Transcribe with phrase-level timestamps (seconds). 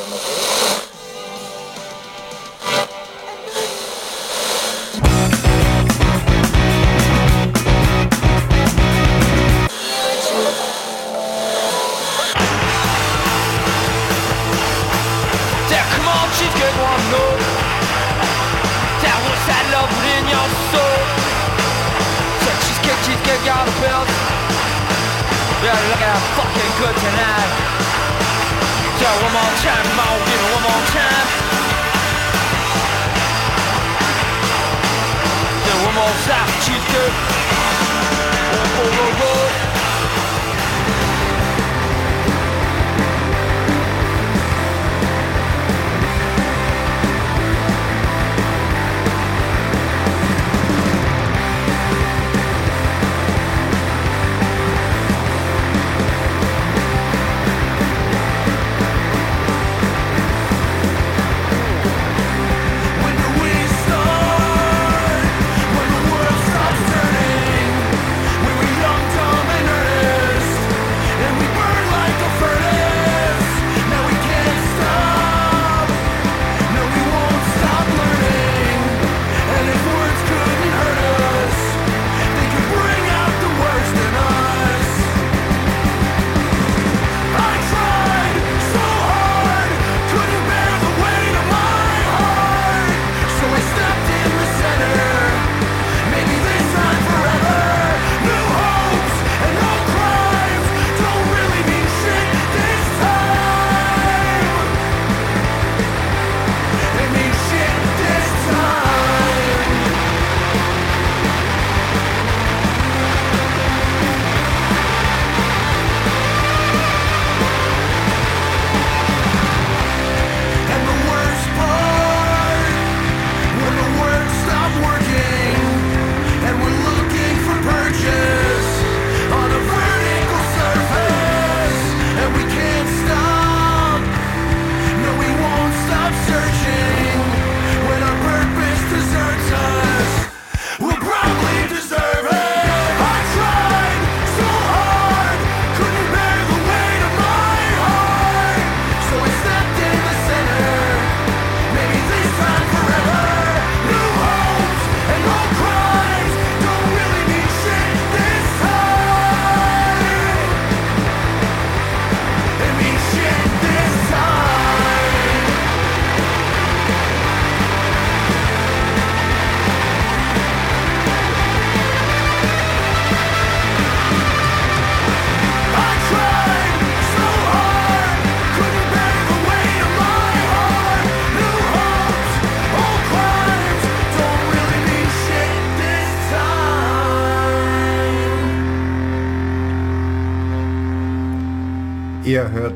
[0.00, 0.49] Ihr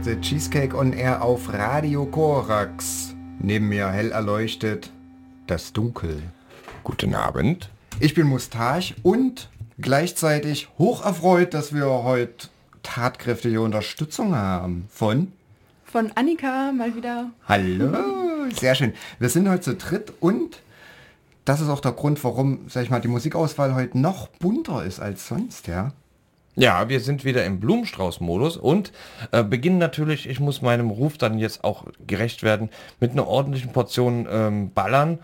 [0.05, 3.15] The Cheesecake on Air auf Radio Korax.
[3.39, 4.93] Neben mir hell erleuchtet
[5.47, 6.23] das Dunkel.
[6.83, 7.71] Guten Abend.
[8.01, 9.49] Ich bin Mustache und
[9.79, 12.49] gleichzeitig hoch erfreut, dass wir heute
[12.83, 14.85] tatkräftige Unterstützung haben.
[14.91, 15.33] Von?
[15.87, 17.31] Von Annika mal wieder.
[17.49, 18.93] Hallo, sehr schön.
[19.19, 20.61] Wir sind heute zu dritt und
[21.47, 25.01] das ist auch der Grund, warum, sag ich mal, die Musikauswahl heute noch bunter ist
[25.01, 25.93] als sonst, ja.
[26.57, 28.93] Ja, wir sind wieder im Blumenstrauß-Modus und
[29.33, 32.71] äh, beginnen natürlich, ich muss meinem Ruf dann jetzt auch gerecht werden,
[33.01, 35.19] mit einer ordentlichen Portion ähm, Ballern.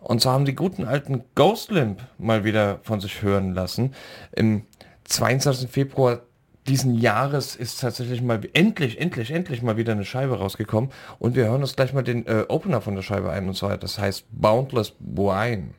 [0.00, 3.94] Und so haben die guten alten Ghost Limp mal wieder von sich hören lassen.
[4.34, 4.66] Im
[5.04, 5.70] 22.
[5.70, 6.22] Februar
[6.66, 10.90] diesen Jahres ist tatsächlich mal endlich, endlich, endlich mal wieder eine Scheibe rausgekommen.
[11.20, 13.46] Und wir hören uns gleich mal den äh, Opener von der Scheibe ein.
[13.46, 15.74] Und zwar, das heißt Boundless Wine.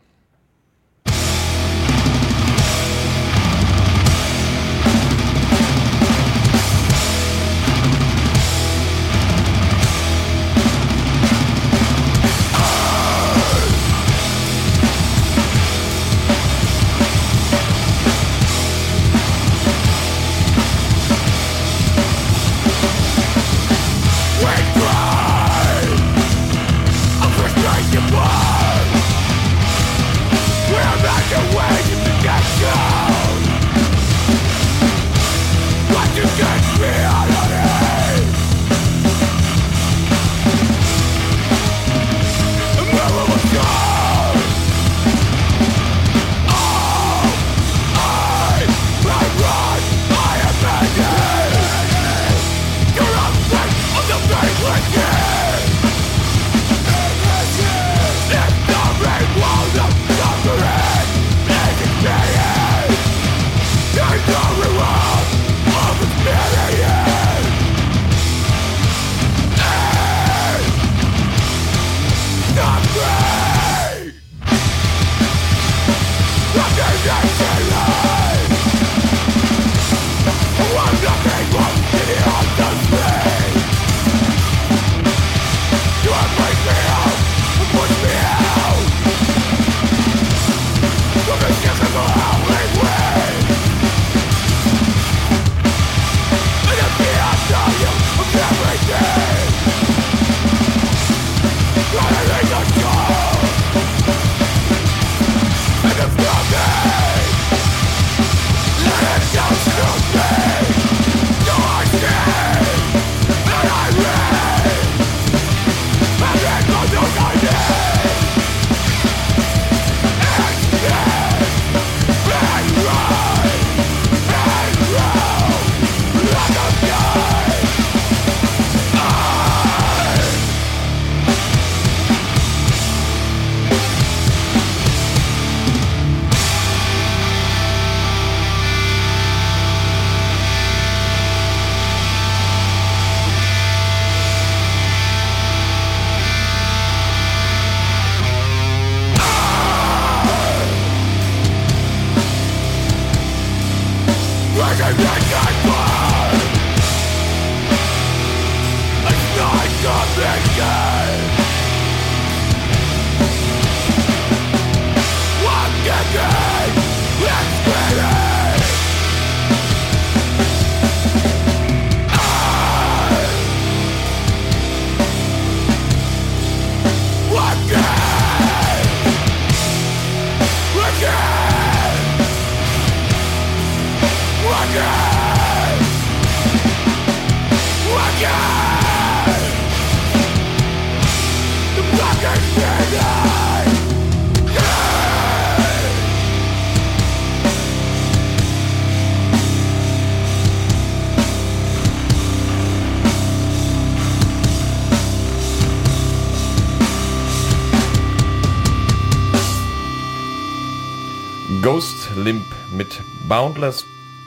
[212.16, 212.46] Limp
[212.76, 213.84] mit Boundless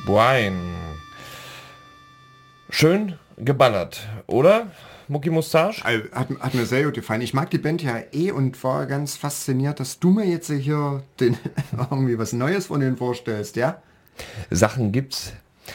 [0.07, 0.75] Wine.
[2.71, 4.69] Schön geballert, oder?
[5.09, 5.85] Mucki Mustache?
[5.85, 7.21] Also, Hat, hat mir sehr gut gefallen.
[7.21, 11.03] Ich mag die Band ja eh und war ganz fasziniert, dass du mir jetzt hier
[11.21, 11.39] den,
[11.91, 13.81] irgendwie was Neues von denen vorstellst, ja?
[14.51, 15.33] Sachen gibt's,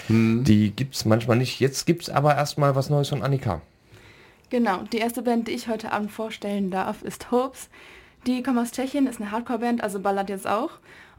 [0.09, 1.59] die gibt's manchmal nicht.
[1.59, 3.61] Jetzt gibt's aber erstmal was Neues von Annika.
[4.49, 7.69] Genau, die erste Band, die ich heute Abend vorstellen darf, ist Hopes.
[8.27, 10.71] Die kommen aus Tschechien, ist eine Hardcore-Band, also ballert jetzt auch.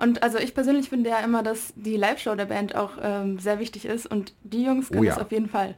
[0.02, 3.60] Und also ich persönlich finde ja immer, dass die Live-Show der Band auch ähm, sehr
[3.60, 5.14] wichtig ist und die Jungs können Oh ja.
[5.14, 5.76] das auf jeden Fall.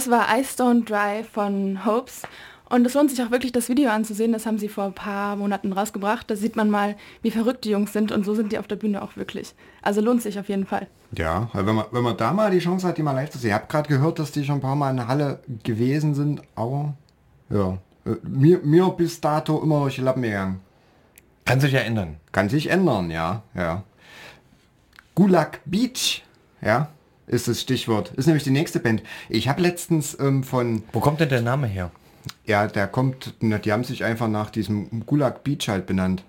[0.00, 2.22] Das war Ice Stone Dry von Hopes.
[2.70, 4.32] Und es lohnt sich auch wirklich, das Video anzusehen.
[4.32, 6.30] Das haben sie vor ein paar Monaten rausgebracht.
[6.30, 8.10] Da sieht man mal, wie verrückt die Jungs sind.
[8.10, 9.54] Und so sind die auf der Bühne auch wirklich.
[9.82, 10.86] Also lohnt sich auf jeden Fall.
[11.14, 13.50] Ja, wenn man, wenn man da mal die Chance hat, die mal live zu sehen.
[13.50, 16.40] Ich habe gerade gehört, dass die schon ein paar Mal in der Halle gewesen sind,
[16.54, 16.94] aber
[17.50, 17.76] ja,
[18.06, 20.60] äh, mir, mir bis dato immer durch die Lappen gegangen.
[21.44, 22.16] Kann sich ja ändern.
[22.32, 23.82] Kann sich ändern, ja, ja.
[25.14, 26.24] Gulag Beach,
[26.62, 26.88] ja,
[27.30, 28.12] ist das Stichwort.
[28.16, 29.02] Ist nämlich die nächste Band.
[29.28, 31.90] Ich habe letztens ähm, von, Wo kommt denn der Name her?
[32.44, 36.24] ja, der kommt, na, die haben sich einfach nach diesem Gulag Beach halt benannt.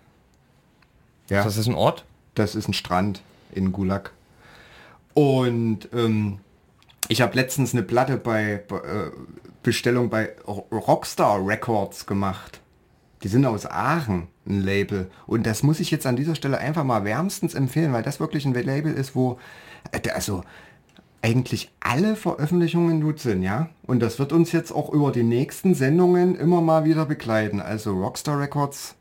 [1.29, 1.43] Ja.
[1.43, 2.05] Das ist ein Ort?
[2.35, 4.11] Das ist ein Strand in Gulag.
[5.13, 6.39] Und ähm,
[7.07, 9.11] ich habe letztens eine Platte bei, bei äh,
[9.63, 12.61] Bestellung bei Rockstar Records gemacht.
[13.23, 15.11] Die sind aus Aachen, ein Label.
[15.27, 18.45] Und das muss ich jetzt an dieser Stelle einfach mal wärmstens empfehlen, weil das wirklich
[18.45, 19.39] ein Label ist, wo,
[19.91, 20.43] äh, also
[21.21, 23.69] eigentlich alle Veröffentlichungen gut sind, ja.
[23.83, 27.59] Und das wird uns jetzt auch über die nächsten Sendungen immer mal wieder begleiten.
[27.59, 28.95] Also Rockstar Records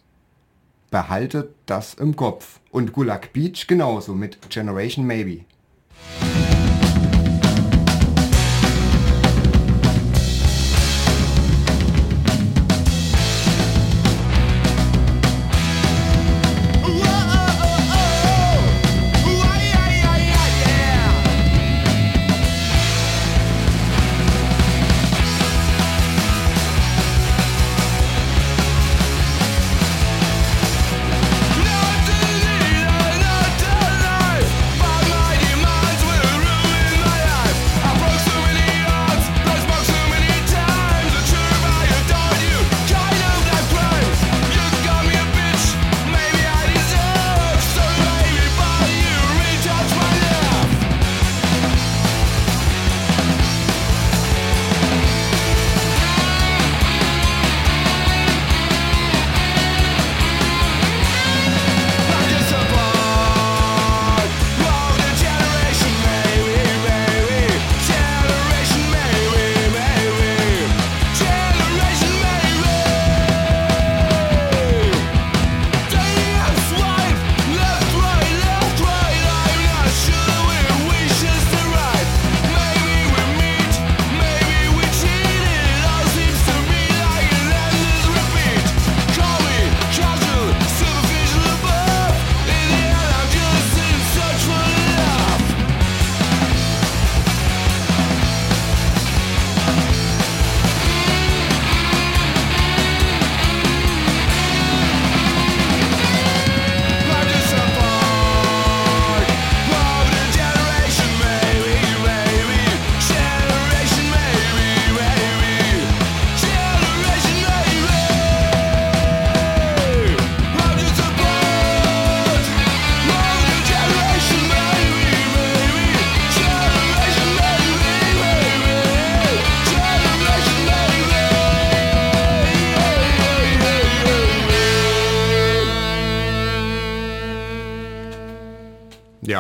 [0.91, 2.61] behaltet das im Kopf.
[2.71, 5.45] Und Gulag Beach genauso mit Generation Maybe.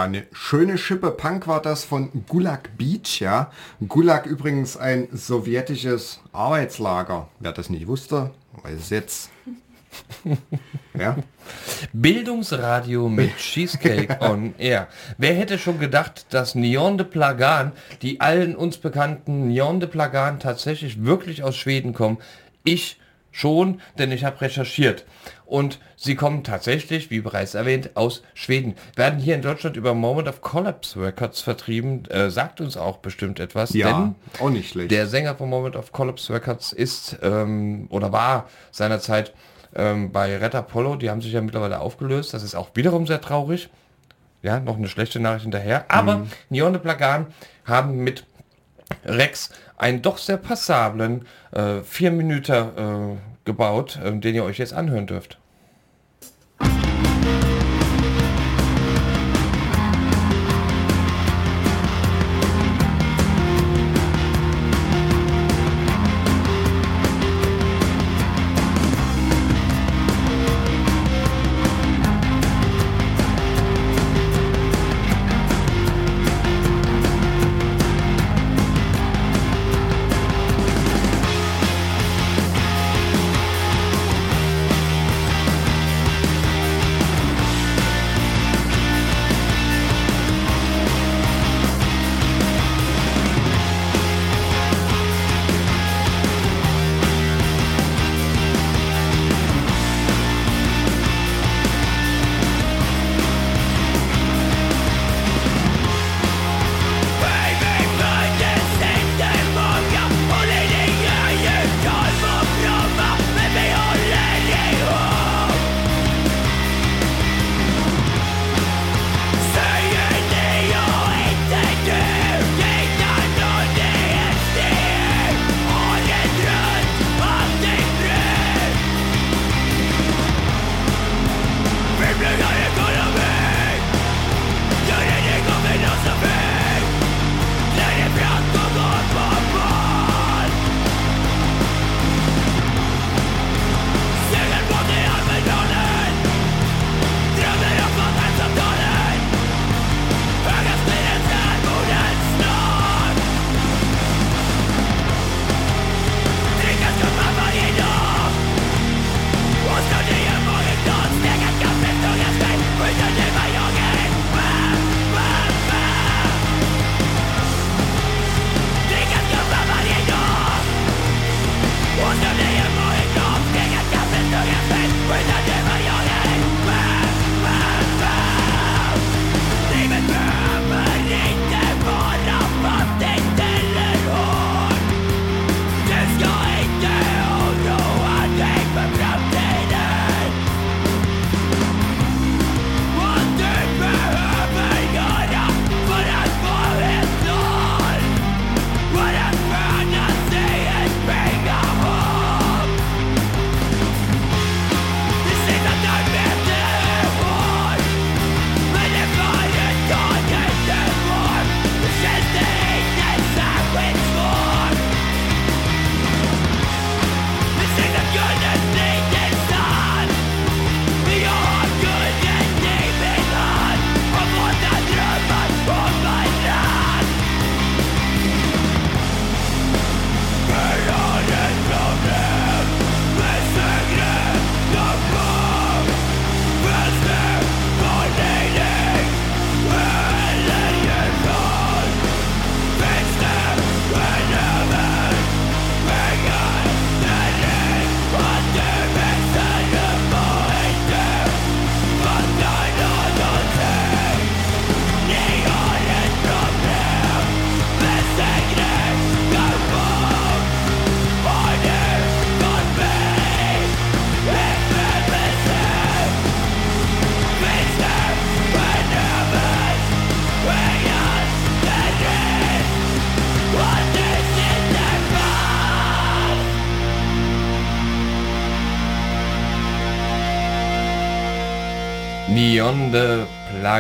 [0.00, 3.50] Ja, eine schöne Schippe Punk war das von Gulag Beach, ja.
[3.86, 7.28] Gulag übrigens ein sowjetisches Arbeitslager.
[7.38, 8.30] Wer das nicht wusste,
[8.62, 9.30] weiß es jetzt.
[10.98, 11.18] ja.
[11.92, 14.88] Bildungsradio mit Cheesecake on Air.
[15.18, 20.40] Wer hätte schon gedacht, dass Neon de Plagan, die allen uns bekannten Neon de Plagan
[20.40, 22.16] tatsächlich wirklich aus Schweden kommen?
[22.64, 22.98] Ich
[23.32, 25.04] schon, denn ich habe recherchiert.
[25.50, 28.76] Und sie kommen tatsächlich, wie bereits erwähnt, aus Schweden.
[28.94, 32.04] Werden hier in Deutschland über Moment of Collapse Records vertrieben.
[32.04, 33.74] Äh, sagt uns auch bestimmt etwas.
[33.74, 34.92] Ja, denn auch nicht schlecht.
[34.92, 39.32] der Sänger von Moment of Collapse Records ist ähm, oder war seinerzeit
[39.74, 40.96] ähm, bei Red Apollo.
[40.96, 42.32] Die haben sich ja mittlerweile aufgelöst.
[42.32, 43.70] Das ist auch wiederum sehr traurig.
[44.42, 45.84] Ja, noch eine schlechte Nachricht hinterher.
[45.88, 47.26] Aber Neon de Plagan
[47.64, 48.24] haben mit
[49.04, 54.74] Rex einen doch sehr passablen äh, vier Minuten äh, gebaut, äh, den ihr euch jetzt
[54.74, 55.39] anhören dürft.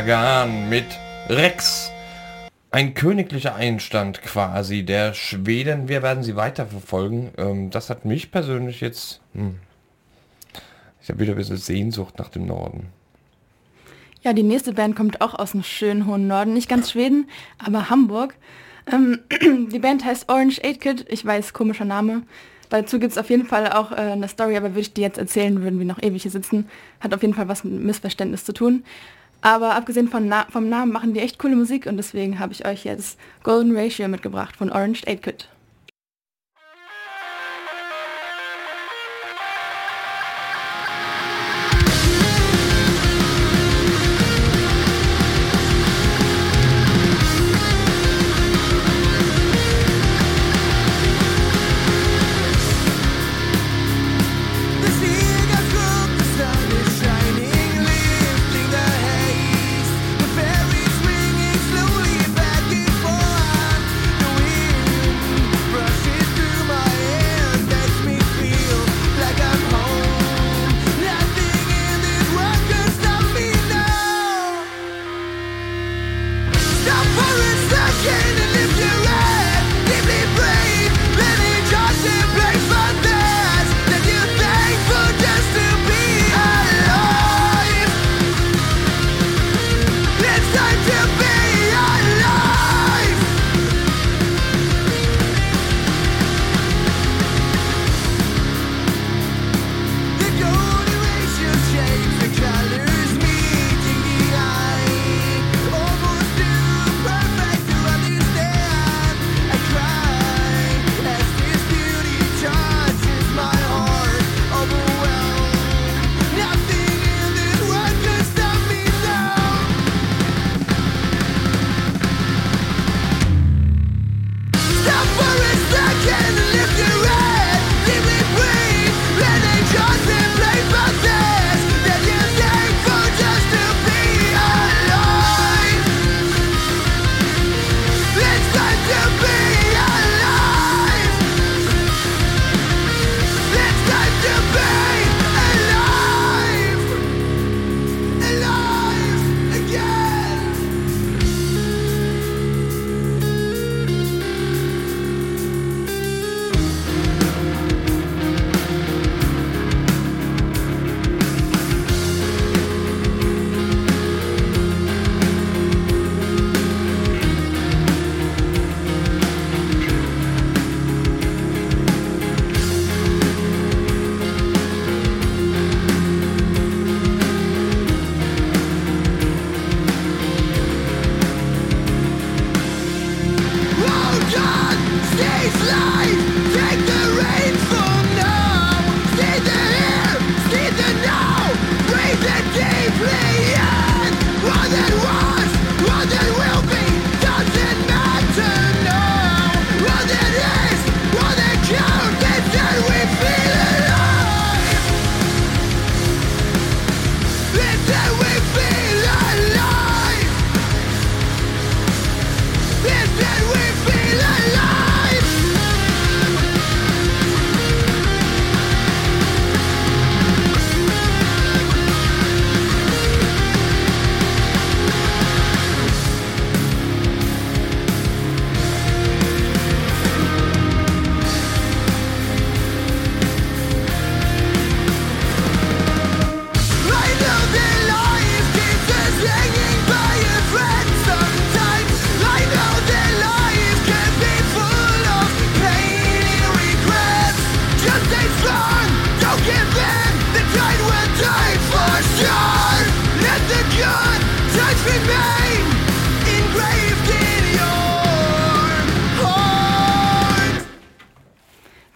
[0.00, 0.86] Plagan mit
[1.28, 1.90] Rex.
[2.70, 5.90] Ein königlicher Einstand quasi der Schweden.
[5.90, 7.32] Wir werden sie weiterverfolgen.
[7.36, 9.20] Ähm, das hat mich persönlich jetzt...
[9.34, 9.56] Hm,
[11.02, 12.86] ich habe wieder ein bisschen Sehnsucht nach dem Norden.
[14.22, 17.90] Ja, die nächste Band kommt auch aus dem schönen hohen Norden, nicht ganz Schweden, aber
[17.90, 18.36] Hamburg.
[18.90, 19.18] Ähm,
[19.70, 22.22] die Band heißt Orange 8 Kid, ich weiß, komischer Name.
[22.70, 25.18] Dazu gibt es auf jeden Fall auch äh, eine Story, aber würde ich die jetzt
[25.18, 26.70] erzählen, würden wir noch ewig hier sitzen.
[27.00, 28.84] Hat auf jeden Fall was mit Missverständnis zu tun.
[29.42, 32.66] Aber abgesehen von Na vom Namen machen die echt coole Musik und deswegen habe ich
[32.66, 35.48] euch jetzt Golden Ratio mitgebracht von Orange 8 Kid.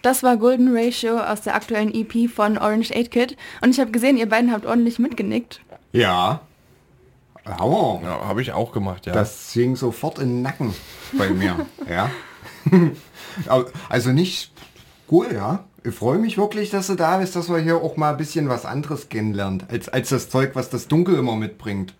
[0.05, 3.89] Das war Golden Ratio aus der aktuellen EP von Orange 8 Kid und ich habe
[3.89, 5.61] gesehen, ihr beiden habt ordentlich mitgenickt.
[5.93, 6.41] Ja.
[7.43, 8.01] Hammer.
[8.03, 9.13] Ja, habe ich auch gemacht, ja.
[9.13, 10.75] Das ging sofort in den Nacken
[11.17, 11.65] bei mir.
[11.89, 12.11] ja.
[13.89, 14.51] Also nicht
[15.11, 15.63] cool, ja.
[15.83, 18.47] Ich freue mich wirklich, dass du da bist, dass wir hier auch mal ein bisschen
[18.47, 21.95] was anderes kennenlernt, als, als das Zeug, was das Dunkel immer mitbringt.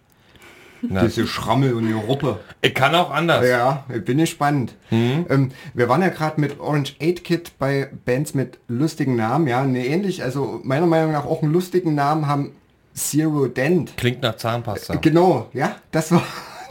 [0.90, 2.40] Na, Diese Schrammel und die Ruppe.
[2.62, 3.48] ich kann auch anders.
[3.48, 4.76] Ja, ich bin gespannt.
[4.92, 9.64] Ähm, wir waren ja gerade mit Orange 8 Kid bei Bands mit lustigen Namen, ja,
[9.64, 12.52] ne, ähnlich, also meiner Meinung nach auch einen lustigen Namen haben
[12.94, 13.98] Zero Dent.
[13.98, 14.96] Klingt nach Zahnpasta.
[14.96, 16.22] Genau, ja, das war...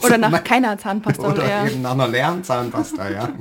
[0.03, 1.67] Oder nach keiner Zahnpasta Oder eher.
[1.71, 3.29] eben nach einer leeren Zahnpasta, ja.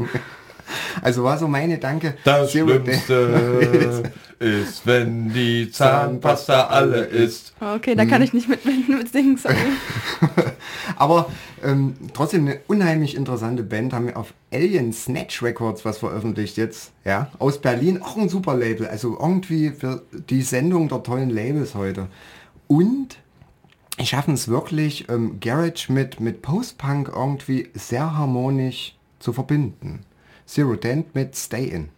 [1.02, 2.16] Also war so meine Danke.
[2.24, 2.70] Das Zero.
[2.70, 7.54] Schlimmste ist, wenn die Zahnpasta alle ist.
[7.60, 9.56] Okay, da kann ich nicht mit, mit, singen, sorry.
[10.98, 11.30] Aber
[11.64, 16.92] ähm, trotzdem eine unheimlich interessante Band, haben wir auf Alien Snatch Records was veröffentlicht jetzt,
[17.06, 21.76] ja, aus Berlin, auch ein super Label, also irgendwie für die Sendung der tollen Labels
[21.76, 22.08] heute.
[22.68, 23.18] Und
[24.00, 30.02] die schaffen es wirklich, ähm, Garage mit, mit Post-Punk irgendwie sehr harmonisch zu verbinden.
[30.48, 31.90] Zero Dent mit Stay In.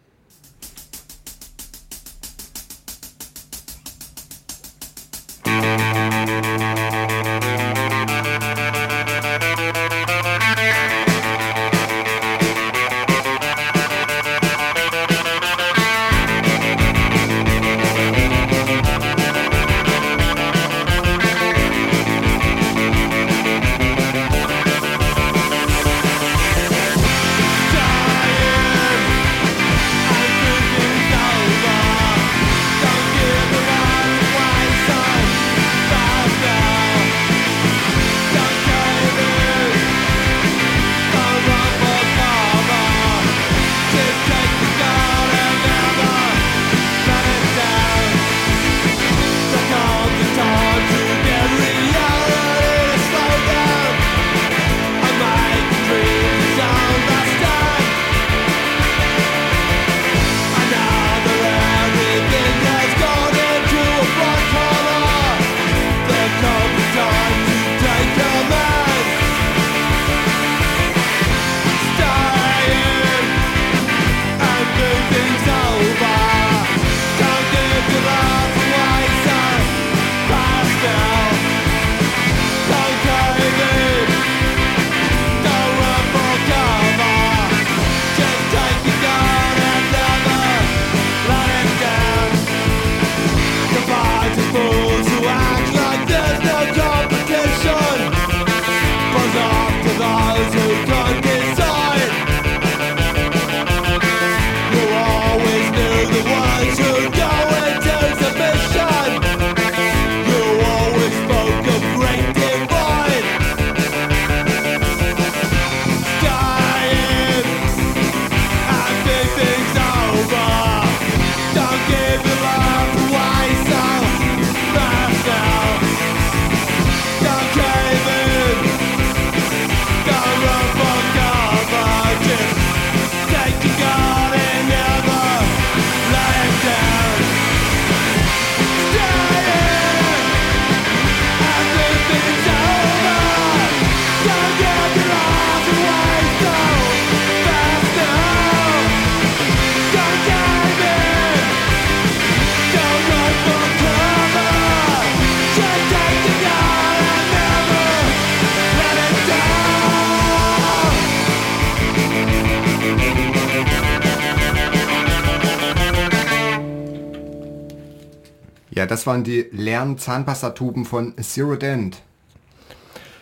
[168.87, 172.01] Das waren die leeren Zahnpastatuben von Zero Dent.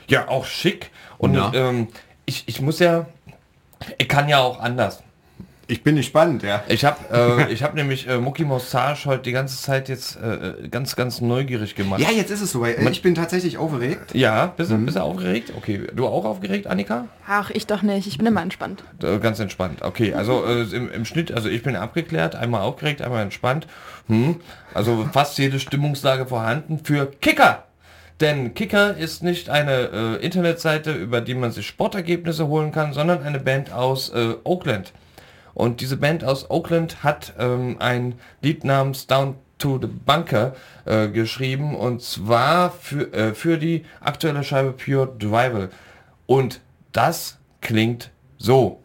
[0.08, 0.92] Ja, auch schick.
[1.18, 1.52] Und Ja.
[1.54, 1.88] ähm,
[2.26, 3.06] ich, ich muss ja,
[3.98, 5.04] ich kann ja auch anders.
[5.68, 6.64] Ich bin gespannt, ja.
[6.68, 10.68] Ich habe äh, ich hab nämlich äh, Mucki Mossage heute die ganze Zeit jetzt äh,
[10.70, 12.02] ganz, ganz neugierig gemacht.
[12.02, 12.78] Ja, jetzt ist es soweit.
[12.80, 14.14] Äh, Ich bin tatsächlich aufgeregt.
[14.14, 15.54] Ja, bist, du bist du aufgeregt?
[15.56, 17.08] Okay, du auch aufgeregt, Annika?
[17.28, 18.08] Ach, ich doch nicht.
[18.08, 18.84] Ich bin immer entspannt.
[19.02, 19.82] Äh, Ganz entspannt.
[19.82, 23.68] Okay, also äh, im, im Schnitt, also ich bin abgeklärt, einmal aufgeregt, einmal entspannt.
[24.08, 24.42] Hm.
[24.74, 27.64] Also fast jede Stimmungslage vorhanden für Kicker.
[28.20, 33.24] Denn Kicker ist nicht eine äh, Internetseite, über die man sich Sportergebnisse holen kann, sondern
[33.24, 34.94] eine Band aus äh, Oakland.
[35.54, 41.08] Und diese Band aus Oakland hat ähm, ein Lied namens Down to the Bunker äh,
[41.08, 45.70] geschrieben und zwar für, äh, für die aktuelle Scheibe Pure Drival.
[46.26, 46.60] Und
[46.92, 48.83] das klingt so.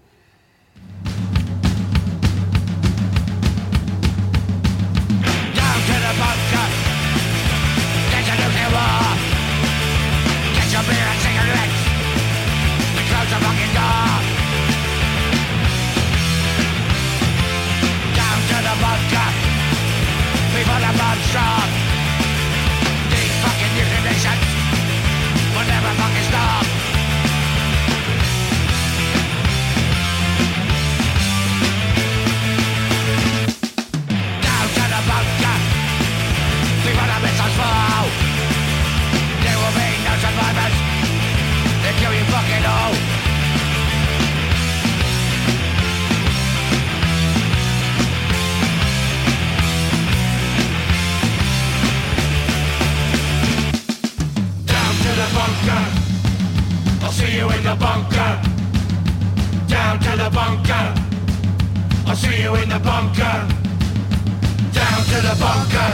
[65.48, 65.92] Bunker.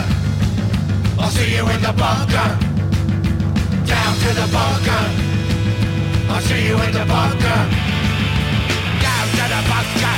[1.21, 2.49] I'll see you in the bunker.
[3.87, 5.05] Down to the bunker.
[6.31, 7.61] I'll see you in the bunker.
[9.07, 10.17] Down to the bunker.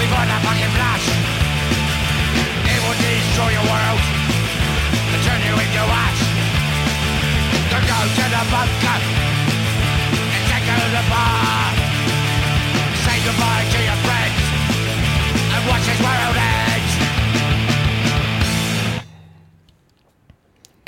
[0.00, 1.06] Before the fucking flash.
[2.72, 4.02] It will destroy your world.
[5.12, 6.22] And turn you into ash.
[7.70, 8.98] So go to the bunker.
[10.34, 11.68] And take out the bar.
[13.04, 14.42] Say goodbye to your friends.
[15.54, 16.71] And watch this world end.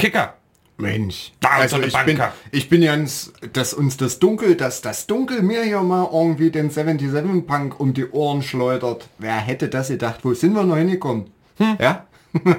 [0.05, 0.35] Kicker.
[0.77, 5.41] Mensch, Da also ich bin, ich bin ganz, dass uns das Dunkel, dass das Dunkel
[5.41, 9.09] mir hier mal irgendwie den 77 Punk um die Ohren schleudert.
[9.19, 10.21] Wer hätte das gedacht?
[10.25, 11.31] Wo sind wir noch hingekommen?
[11.59, 11.77] Hm.
[11.81, 12.07] Ja?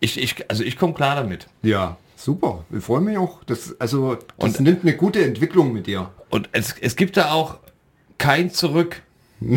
[0.00, 1.46] Ich, ich, also ich komme klar damit.
[1.62, 2.64] Ja, super.
[2.76, 3.42] Ich freue mich auch.
[3.44, 6.10] Das, also, das Und- nimmt eine gute Entwicklung mit dir.
[6.28, 7.56] Und es, es gibt da auch
[8.18, 9.00] kein Zurück.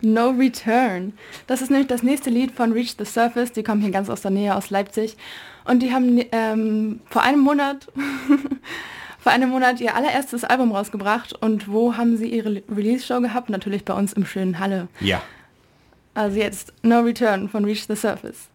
[0.00, 1.12] No Return.
[1.46, 3.52] Das ist nämlich das nächste Lied von Reach the Surface.
[3.52, 5.16] Die kommen hier ganz aus der Nähe, aus Leipzig.
[5.64, 7.88] Und die haben ähm, vor einem Monat,
[9.18, 11.32] vor einem Monat ihr allererstes Album rausgebracht.
[11.34, 13.50] Und wo haben sie ihre Release-Show gehabt?
[13.50, 14.88] Natürlich bei uns im schönen Halle.
[15.00, 15.22] Ja.
[16.14, 18.48] Also jetzt No Return von Reach the Surface.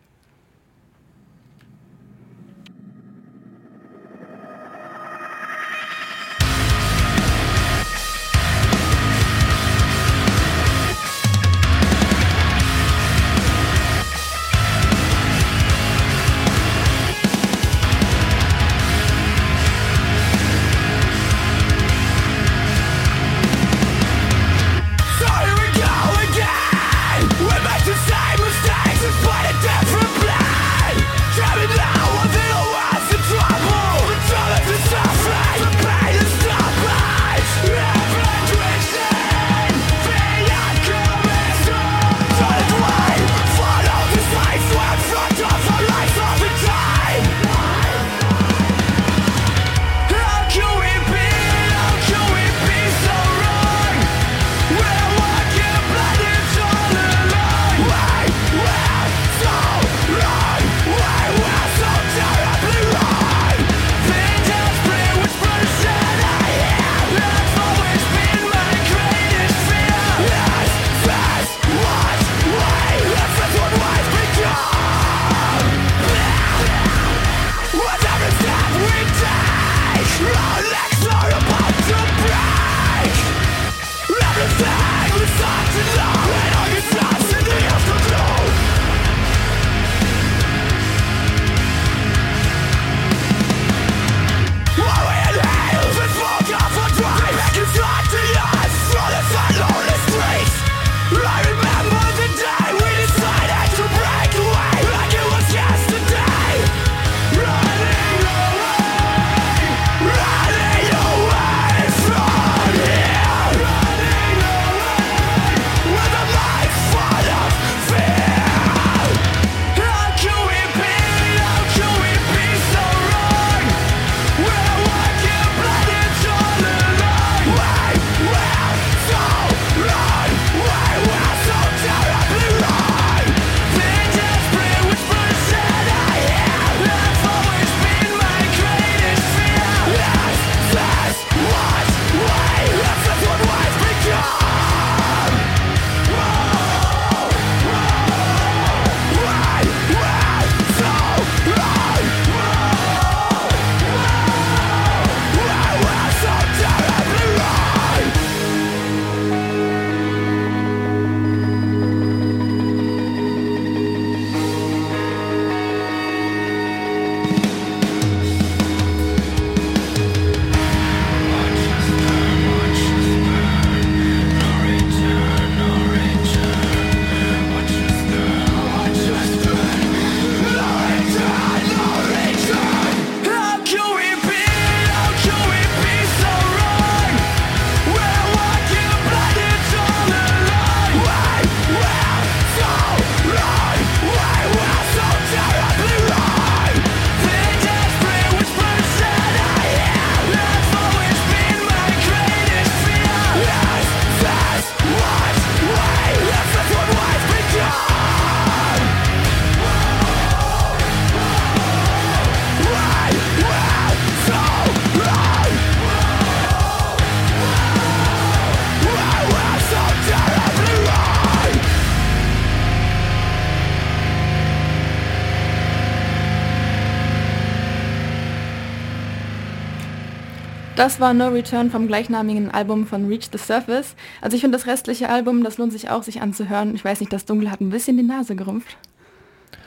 [230.83, 233.95] Das war No Return vom gleichnamigen Album von Reach the Surface.
[234.19, 236.75] Also ich finde das restliche Album, das lohnt sich auch, sich anzuhören.
[236.75, 238.75] Ich weiß nicht, das Dunkel hat ein bisschen die Nase gerümpft.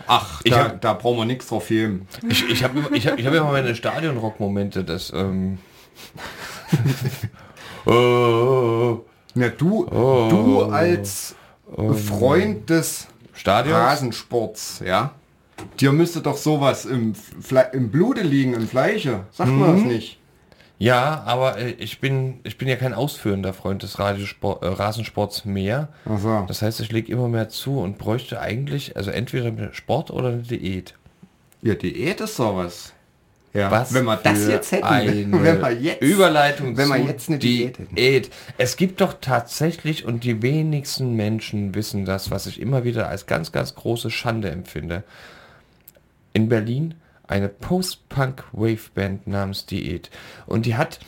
[0.06, 2.06] Ach, Ich da, hab- da brauchen wir nichts drauf filmen.
[2.28, 5.10] Ich, ich habe ich hab, ich hab immer meine Stadionrock-Momente, das...
[5.16, 5.56] Ähm,
[7.86, 9.00] oh,
[9.34, 10.28] Ja, du, Oh.
[10.28, 11.34] du als
[12.08, 13.74] Freund des Stadions?
[13.78, 15.12] Rasensports, ja?
[15.80, 19.20] Dir müsste doch sowas im, Fle im Blute liegen, im Fleische.
[19.32, 19.76] Sagt man Mhm.
[19.76, 20.18] das nicht?
[20.78, 25.44] Ja, aber äh, ich bin, ich bin ja kein ausführender Freund des Radiosport, äh, Rasensports
[25.44, 25.88] mehr.
[26.04, 26.44] So.
[26.46, 30.42] Das heißt, ich lege immer mehr zu und bräuchte eigentlich, also entweder Sport oder eine
[30.42, 30.94] Diät.
[31.62, 32.92] Ja, Diät ist sowas.
[33.54, 37.38] Ja, Was wenn wir das jetzt hätten, wenn wir jetzt, Überleitung wenn zu jetzt eine
[37.38, 37.94] Diät hätten.
[37.94, 38.30] Diät.
[38.58, 43.24] Es gibt doch tatsächlich, und die wenigsten Menschen wissen das, was ich immer wieder als
[43.24, 45.04] ganz, ganz große Schande empfinde.
[46.34, 46.96] In Berlin
[47.28, 50.10] eine Post-Punk-Wave-Band namens Diät.
[50.46, 51.00] Und die hat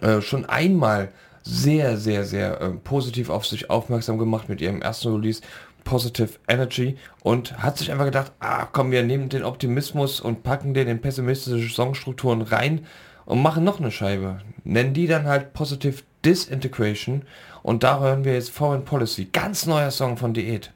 [0.00, 1.12] äh, schon einmal
[1.42, 5.42] sehr, sehr, sehr äh, positiv auf sich aufmerksam gemacht mit ihrem ersten Release
[5.84, 10.74] Positive Energy und hat sich einfach gedacht, ah komm, wir nehmen den Optimismus und packen
[10.74, 12.86] den in pessimistische Songstrukturen rein
[13.24, 14.38] und machen noch eine Scheibe.
[14.64, 17.22] Nennen die dann halt Positive Disintegration
[17.62, 19.26] und da hören wir jetzt Foreign Policy.
[19.26, 20.72] Ganz neuer Song von Diät.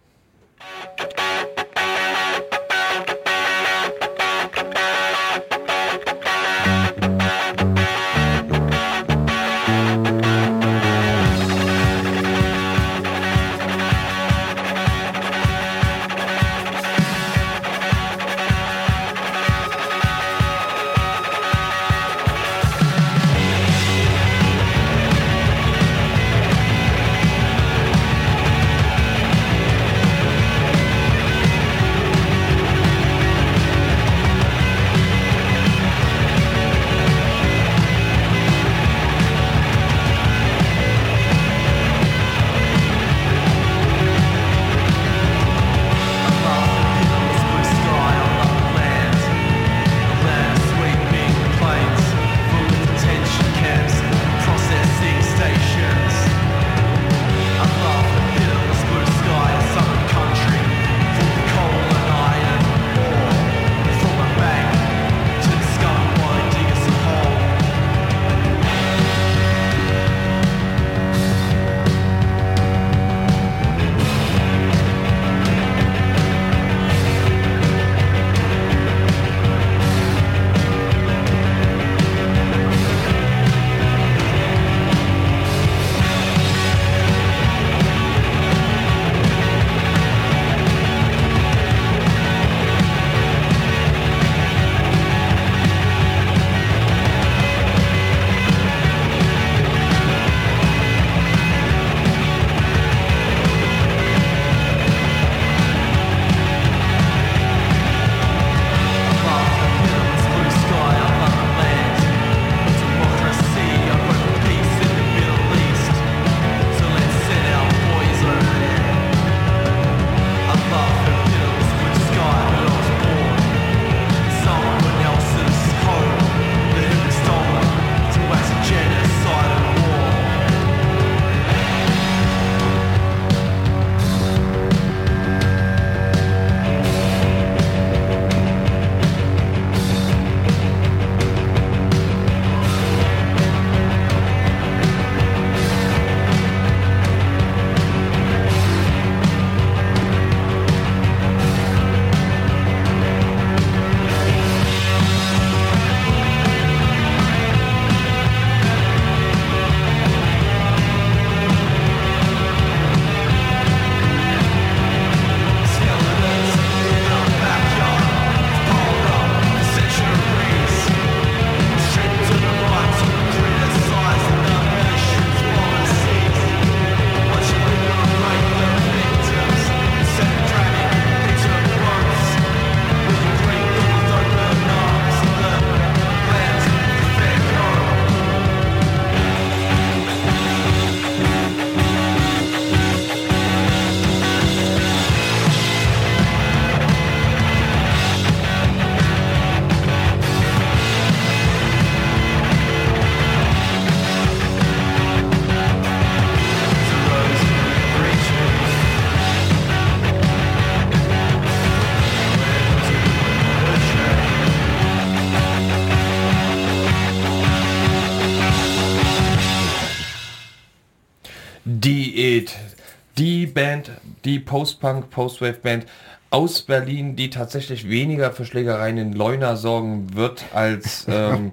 [224.51, 225.87] Post-Punk, Post-Wave-Band
[226.31, 231.53] aus Berlin, die tatsächlich weniger für Schlägereien in Leuna sorgen wird als ähm,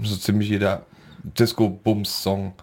[0.00, 0.86] so ziemlich jeder
[1.22, 2.54] Disco-Bums-Song.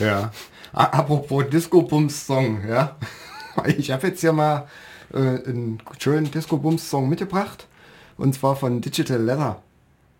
[0.00, 0.32] Ja.
[0.72, 2.96] Apropos Disco-Bums-Song, ja.
[3.76, 4.66] Ich habe jetzt hier mal
[5.12, 7.66] äh, einen schönen Disco-Bums-Song mitgebracht.
[8.16, 9.62] Und zwar von Digital Leather.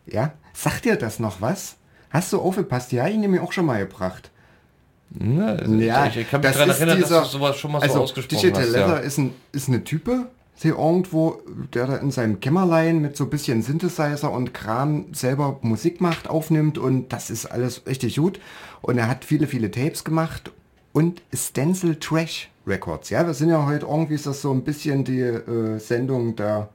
[0.05, 0.34] Ja?
[0.53, 1.76] Sagt dir das noch was?
[2.11, 2.92] Hast du aufgepasst?
[2.92, 4.30] Die habe ich nämlich auch schon mal gebracht.
[5.11, 5.84] Ne?
[5.84, 8.00] Ja, ich, ich kann mich daran erinnern, dieser- dass du sowas schon mal so Also
[8.02, 8.72] ausgesprochen Digital hast.
[8.72, 8.98] Leather Ja.
[8.98, 10.26] ist, ein, ist eine Type,
[10.62, 11.40] der irgendwo,
[11.74, 16.28] der da in seinem Kämmerlein mit so ein bisschen Synthesizer und Kram selber Musik macht,
[16.28, 18.40] aufnimmt und das ist alles richtig gut.
[18.82, 20.50] Und er hat viele, viele Tapes gemacht
[20.92, 23.11] und Stencil Trash Records.
[23.11, 26.68] Ja, wir sind ja heute irgendwie ist das so ein bisschen die äh, Sendung der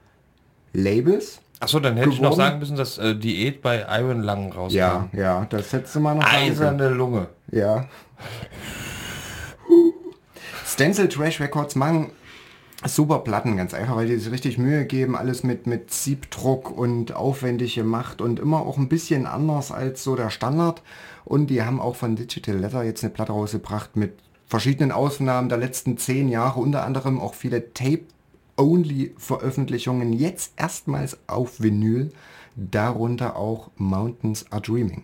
[0.74, 1.42] Labels.
[1.62, 2.40] Achso, dann hätte ich noch geworden.
[2.40, 4.76] sagen müssen, dass äh, Diät bei Iron Lang rauskam.
[4.76, 6.36] Ja, ja, das hättest du mal noch sagen.
[6.36, 7.28] Eiserne Lunge.
[7.52, 7.86] Ja.
[10.66, 12.12] Stencil Trash Records machen
[12.86, 17.14] super Platten, ganz einfach, weil die sich richtig Mühe geben, alles mit, mit Siebdruck und
[17.16, 20.82] aufwendig gemacht und immer auch ein bisschen anders als so der Standard.
[21.24, 24.14] Und die haben auch von Digital Leather jetzt eine Platte rausgebracht mit
[24.48, 27.74] verschiedenen Ausnahmen der letzten zehn Jahre, unter anderem auch viele
[28.56, 32.12] Tape-Only-Veröffentlichungen, jetzt erstmals auf Vinyl,
[32.56, 35.04] darunter auch Mountains Are Dreaming.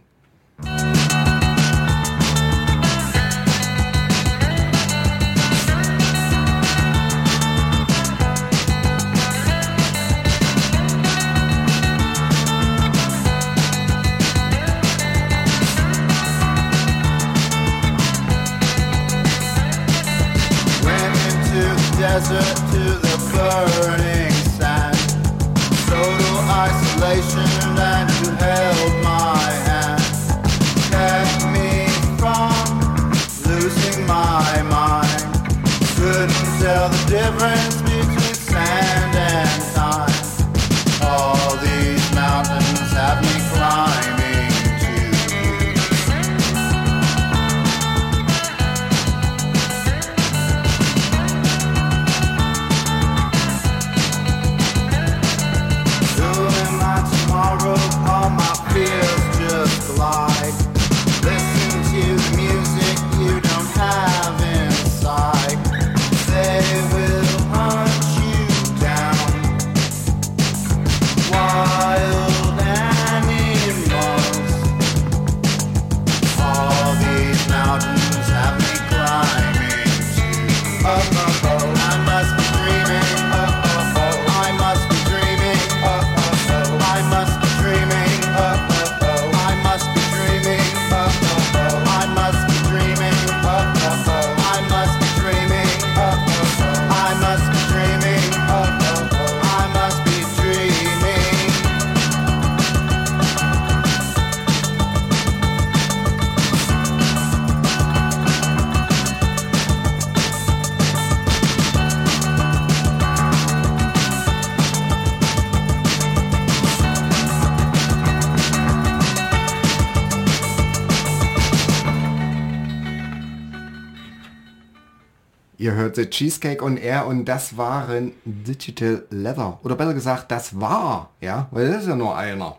[125.97, 129.59] The Cheesecake und er und das waren Digital Leather.
[129.63, 132.55] Oder besser gesagt, das war, ja, weil das ist ja nur einer.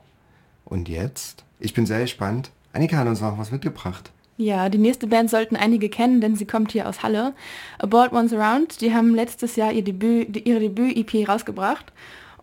[0.65, 1.45] Und jetzt?
[1.61, 2.51] Ich bin sehr gespannt.
[2.73, 4.11] Annika hat uns noch was mitgebracht.
[4.37, 7.33] Ja, die nächste Band sollten einige kennen, denn sie kommt hier aus Halle.
[7.79, 11.93] Aboard Once Around, die haben letztes Jahr ihr Debüt, ihre Debüt-EP rausgebracht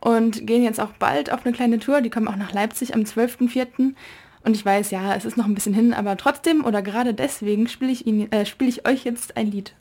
[0.01, 2.01] und gehen jetzt auch bald auf eine kleine Tour.
[2.01, 3.93] Die kommen auch nach Leipzig am 12.04.
[4.43, 7.67] Und ich weiß, ja, es ist noch ein bisschen hin, aber trotzdem oder gerade deswegen
[7.67, 9.73] spiele ich, Ihnen- äh, spiele ich euch jetzt ein Lied.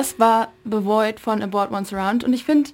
[0.00, 2.70] Das war The Void von Aboard Once Around und ich finde,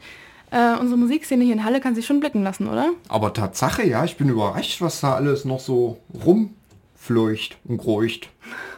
[0.53, 2.91] äh, unsere Musikszene hier in Halle kann sich schon blicken lassen, oder?
[3.09, 8.31] Aber Tatsache, ja, ich bin überrascht, was da alles noch so rumfleucht und kreucht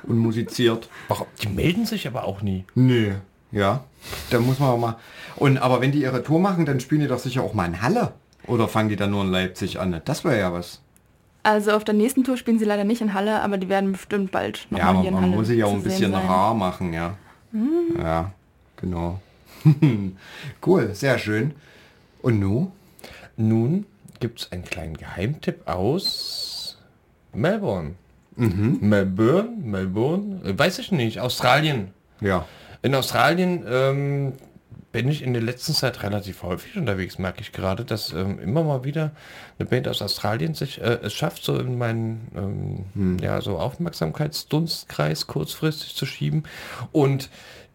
[0.04, 0.88] und musiziert.
[1.08, 1.26] Warum?
[1.42, 2.64] Die melden sich aber auch nie.
[2.74, 3.16] Nee,
[3.52, 3.84] ja.
[4.30, 4.96] Da muss man auch mal.
[5.36, 7.82] Und aber wenn die ihre Tour machen, dann spielen die doch sicher auch mal in
[7.82, 8.14] Halle.
[8.46, 10.00] Oder fangen die dann nur in Leipzig an?
[10.06, 10.80] Das wäre ja was.
[11.42, 14.32] Also auf der nächsten Tour spielen sie leider nicht in Halle, aber die werden bestimmt
[14.32, 16.26] bald noch ja, hier in man Halle muss sich ja auch ein bisschen sein.
[16.26, 17.14] rar machen, ja.
[17.98, 18.32] Ja,
[18.80, 19.20] genau.
[20.66, 21.54] cool, sehr schön.
[22.22, 22.72] Und nu?
[23.36, 23.86] Nun
[24.20, 26.78] gibt es einen kleinen Geheimtipp aus
[27.32, 27.94] Melbourne.
[28.38, 31.92] Melbourne, Melbourne, äh, weiß ich nicht, Australien.
[32.20, 32.46] Ja.
[32.82, 34.32] In Australien ähm,
[34.92, 38.62] bin ich in der letzten Zeit relativ häufig unterwegs, merke ich gerade, dass ähm, immer
[38.62, 39.10] mal wieder
[39.58, 45.26] eine Band aus Australien sich äh, es schafft, so in meinen ähm, ja, so Aufmerksamkeitsdunstkreis
[45.26, 46.44] kurzfristig zu schieben.
[46.92, 47.30] Und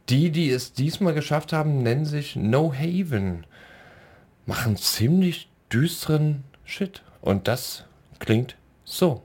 [0.10, 3.46] die, die es diesmal geschafft haben, nennen sich No Haven.
[4.46, 7.02] Machen ziemlich düsteren Shit.
[7.22, 7.86] Und das
[8.20, 9.24] klingt so.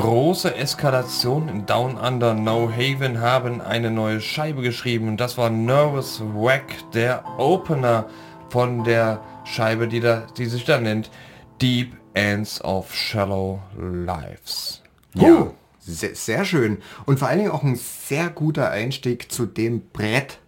[0.00, 5.08] Große Eskalation in Down Under No Haven haben eine neue Scheibe geschrieben.
[5.08, 8.06] Und das war Nervous Wreck, der Opener
[8.48, 11.10] von der Scheibe, die, da, die sich da nennt
[11.60, 14.82] Deep Ends of Shallow Lives.
[15.14, 16.78] Ja, sehr, sehr schön.
[17.04, 20.38] Und vor allen Dingen auch ein sehr guter Einstieg zu dem Brett,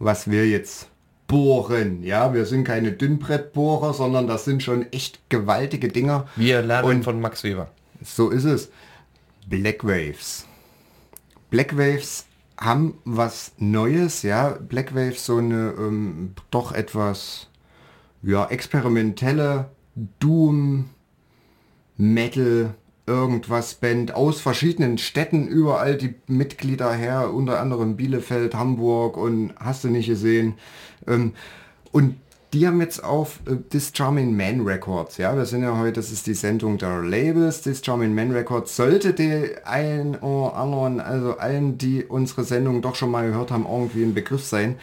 [0.00, 0.88] was wir jetzt
[1.28, 2.02] bohren.
[2.02, 6.26] Ja, wir sind keine Dünnbrettbohrer, sondern das sind schon echt gewaltige Dinger.
[6.34, 7.68] Wir lernen Und- von Max Weber.
[8.02, 8.70] So ist es.
[9.46, 10.44] Black Waves.
[11.50, 12.26] Black Waves
[12.58, 14.50] haben was Neues, ja.
[14.50, 17.48] Black Waves so eine ähm, doch etwas
[18.22, 19.70] ja, experimentelle
[20.18, 20.90] Doom,
[21.96, 22.74] Metal,
[23.06, 29.84] irgendwas Band aus verschiedenen Städten, überall die Mitglieder her, unter anderem Bielefeld, Hamburg und hast
[29.84, 30.54] du nicht gesehen.
[31.06, 31.34] Ähm,
[31.92, 32.16] und
[32.52, 36.26] die haben jetzt auf äh, This Man Records, ja, wir sind ja heute, das ist
[36.26, 41.78] die Sendung der Labels, This Charming Man Records, sollte die ein oder anderen, also allen,
[41.78, 44.76] die unsere Sendung doch schon mal gehört haben, irgendwie ein Begriff sein.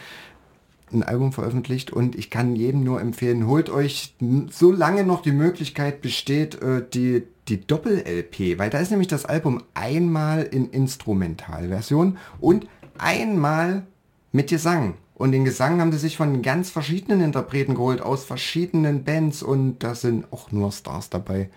[0.92, 4.14] Ein Album veröffentlicht und ich kann jedem nur empfehlen, holt euch,
[4.50, 9.62] solange noch die Möglichkeit besteht, äh, die, die Doppel-LP, weil da ist nämlich das Album
[9.72, 13.84] einmal in Instrumentalversion und einmal
[14.30, 14.94] mit Gesang.
[15.14, 19.78] Und den Gesang haben sie sich von ganz verschiedenen Interpreten geholt, aus verschiedenen Bands und
[19.78, 21.50] da sind auch nur Stars dabei.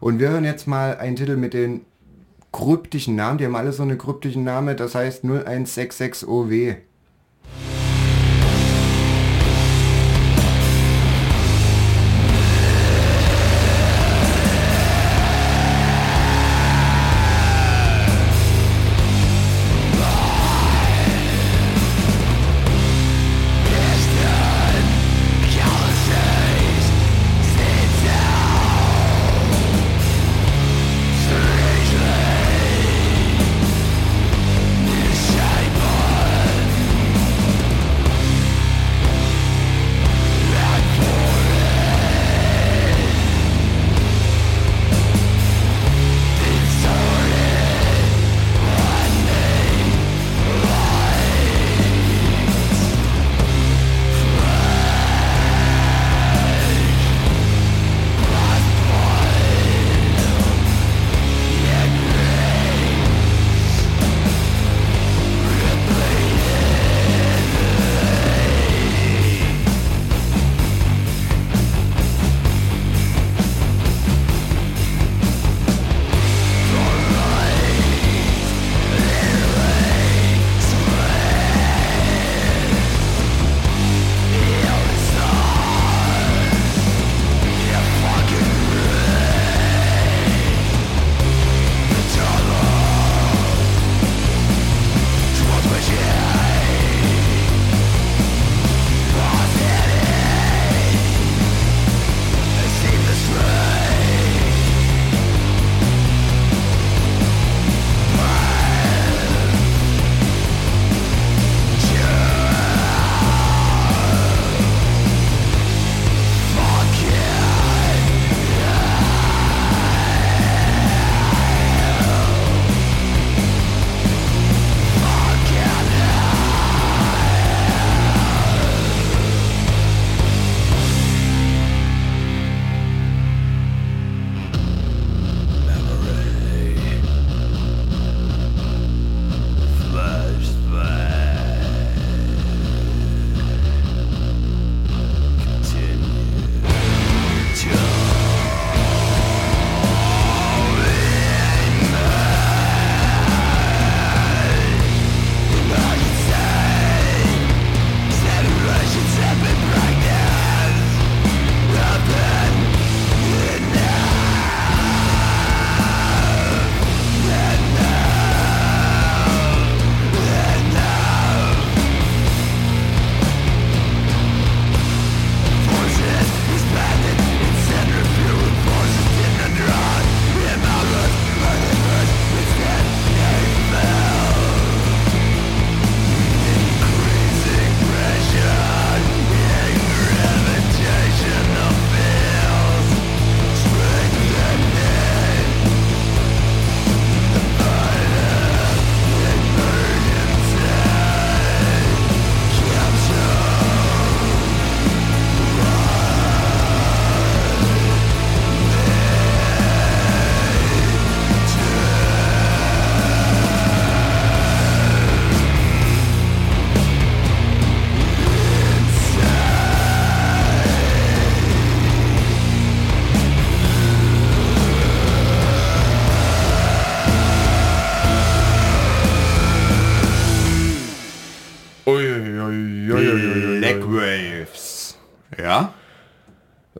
[0.00, 1.82] Und wir hören jetzt mal einen Titel mit den
[2.52, 6.76] kryptischen Namen, die haben alle so eine kryptischen Name, das heißt 0166 OW.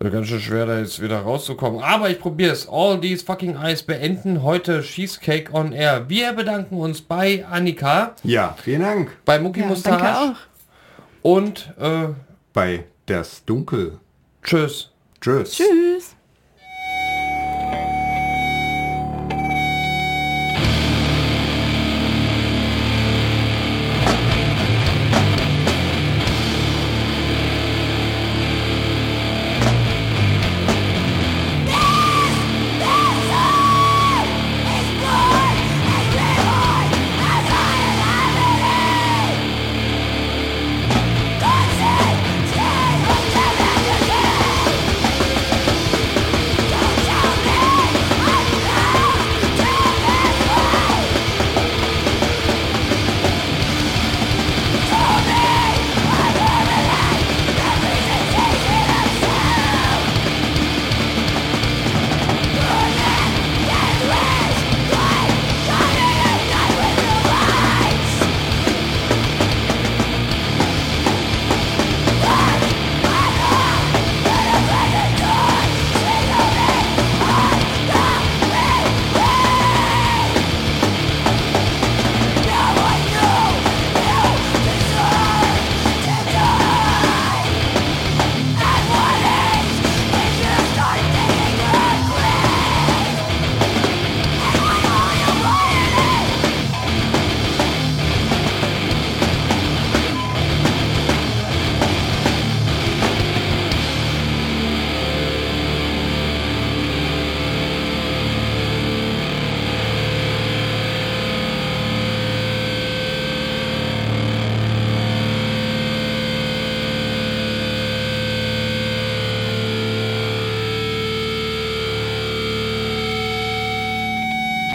[0.09, 1.83] Äh, Ganz schön schwer da jetzt wieder rauszukommen.
[1.83, 2.69] Aber ich probiere es.
[2.69, 6.09] All these fucking eyes beenden heute Cheesecake on Air.
[6.09, 9.17] Wir bedanken uns bei Annika, Ja, vielen Dank.
[9.25, 10.37] bei Mucki Ja, danke Mustache auch.
[11.23, 12.09] und äh,
[12.53, 13.99] Bei Das Dunkel.
[14.43, 14.91] tschüss.
[15.21, 15.53] Tschüss.
[15.53, 16.18] Tschüss.